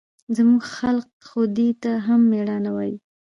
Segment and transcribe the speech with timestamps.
[0.35, 2.95] زموږ خلق خو دې ته هم مېړانه وايي.